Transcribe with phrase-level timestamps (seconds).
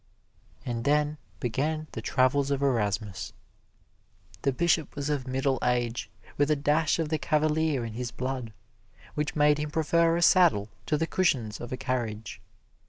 [0.65, 3.33] And then began the travels of Erasmus.
[4.41, 8.51] The Bishop was of middle age, with a dash of the cavalier in his blood,
[9.13, 12.41] which made him prefer a saddle to the cushions of a carriage.